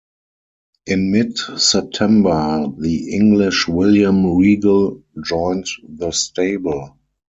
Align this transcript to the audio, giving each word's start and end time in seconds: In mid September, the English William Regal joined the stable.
In 0.87 1.11
mid 1.11 1.37
September, 1.37 2.67
the 2.75 3.13
English 3.13 3.67
William 3.67 4.35
Regal 4.35 5.03
joined 5.23 5.67
the 5.87 6.09
stable. 6.09 6.97